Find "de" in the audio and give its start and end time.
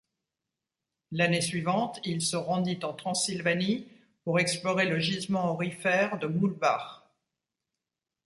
6.17-6.25